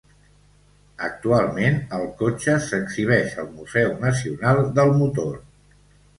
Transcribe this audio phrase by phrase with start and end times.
[1.07, 5.33] Actualment, el cotxe s'exhibeix al Museu Nacional del Motor.